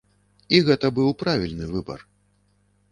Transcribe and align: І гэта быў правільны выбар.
І 0.55 0.61
гэта 0.69 0.91
быў 0.97 1.09
правільны 1.21 1.65
выбар. 1.77 1.99